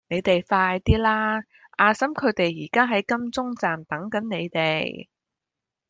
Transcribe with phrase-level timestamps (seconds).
[0.07, 1.43] 你哋快啲啦!
[1.77, 5.09] 阿嬸佢哋而家喺金鐘站等緊你哋